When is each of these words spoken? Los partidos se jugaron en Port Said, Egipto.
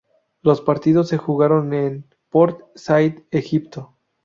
Los 0.41 0.61
partidos 0.61 1.09
se 1.09 1.17
jugaron 1.19 1.75
en 1.75 2.07
Port 2.29 2.59
Said, 2.73 3.19
Egipto. 3.29 3.95